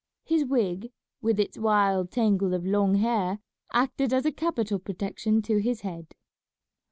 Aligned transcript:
His 0.23 0.45
wig, 0.45 0.91
with 1.21 1.39
its 1.39 1.59
wild 1.59 2.09
tangle 2.09 2.55
of 2.55 2.65
long 2.65 2.95
hair, 2.95 3.37
acted 3.71 4.11
as 4.11 4.25
a 4.25 4.31
capital 4.31 4.79
protection 4.79 5.43
to 5.43 5.57
his 5.57 5.81
head. 5.81 6.15